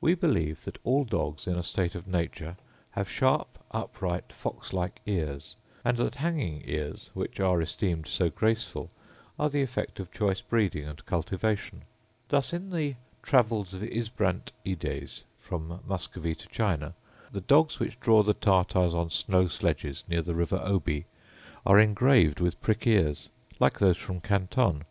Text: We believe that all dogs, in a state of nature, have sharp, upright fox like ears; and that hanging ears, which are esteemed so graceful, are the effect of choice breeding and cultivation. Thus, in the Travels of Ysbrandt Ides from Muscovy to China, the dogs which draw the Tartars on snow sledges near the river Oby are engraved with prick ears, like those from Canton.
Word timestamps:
We 0.00 0.16
believe 0.16 0.64
that 0.64 0.80
all 0.82 1.04
dogs, 1.04 1.46
in 1.46 1.54
a 1.54 1.62
state 1.62 1.94
of 1.94 2.08
nature, 2.08 2.56
have 2.90 3.08
sharp, 3.08 3.46
upright 3.70 4.32
fox 4.32 4.72
like 4.72 4.98
ears; 5.06 5.54
and 5.84 5.96
that 5.98 6.16
hanging 6.16 6.62
ears, 6.64 7.10
which 7.14 7.38
are 7.38 7.62
esteemed 7.62 8.08
so 8.08 8.28
graceful, 8.28 8.90
are 9.38 9.48
the 9.48 9.62
effect 9.62 10.00
of 10.00 10.10
choice 10.10 10.40
breeding 10.40 10.84
and 10.88 11.06
cultivation. 11.06 11.82
Thus, 12.28 12.52
in 12.52 12.70
the 12.70 12.96
Travels 13.22 13.72
of 13.72 13.82
Ysbrandt 13.84 14.50
Ides 14.66 15.22
from 15.38 15.78
Muscovy 15.86 16.34
to 16.34 16.48
China, 16.48 16.94
the 17.30 17.40
dogs 17.40 17.78
which 17.78 18.00
draw 18.00 18.24
the 18.24 18.34
Tartars 18.34 18.96
on 18.96 19.10
snow 19.10 19.46
sledges 19.46 20.02
near 20.08 20.22
the 20.22 20.34
river 20.34 20.60
Oby 20.60 21.04
are 21.64 21.78
engraved 21.78 22.40
with 22.40 22.60
prick 22.62 22.84
ears, 22.84 23.28
like 23.60 23.78
those 23.78 23.96
from 23.96 24.20
Canton. 24.22 24.82